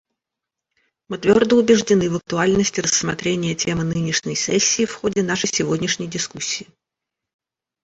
[1.09, 6.65] Мы твердо убеждены в актуальности рассмотрения темы нынешней сессии в ходе нашей сегодняшней дискуссии.